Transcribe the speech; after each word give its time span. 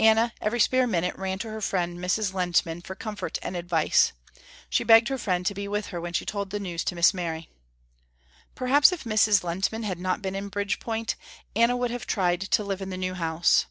Anna 0.00 0.32
every 0.40 0.58
spare 0.58 0.88
minute 0.88 1.14
ran 1.16 1.38
to 1.38 1.50
her 1.50 1.60
friend 1.60 1.96
Mrs. 2.00 2.32
Lehntman 2.34 2.82
for 2.82 2.96
comfort 2.96 3.38
and 3.42 3.54
advice. 3.56 4.12
She 4.68 4.82
begged 4.82 5.06
her 5.06 5.18
friend 5.18 5.46
to 5.46 5.54
be 5.54 5.68
with 5.68 5.86
her 5.94 6.00
when 6.00 6.14
she 6.14 6.26
told 6.26 6.50
the 6.50 6.58
news 6.58 6.82
to 6.82 6.96
Miss 6.96 7.14
Mary. 7.14 7.48
Perhaps 8.56 8.90
if 8.90 9.04
Mrs. 9.04 9.44
Lehntman 9.44 9.84
had 9.84 10.00
not 10.00 10.20
been 10.20 10.34
in 10.34 10.48
Bridgepoint, 10.50 11.14
Anna 11.54 11.76
would 11.76 11.92
have 11.92 12.08
tried 12.08 12.40
to 12.40 12.64
live 12.64 12.82
in 12.82 12.90
the 12.90 12.96
new 12.96 13.14
house. 13.14 13.66